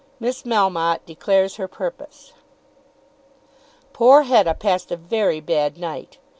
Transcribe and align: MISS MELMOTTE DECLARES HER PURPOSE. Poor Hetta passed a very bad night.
MISS 0.19 0.45
MELMOTTE 0.47 1.05
DECLARES 1.05 1.57
HER 1.57 1.67
PURPOSE. 1.67 2.33
Poor 3.93 4.23
Hetta 4.23 4.55
passed 4.55 4.91
a 4.91 4.97
very 4.97 5.39
bad 5.39 5.77
night. 5.77 6.17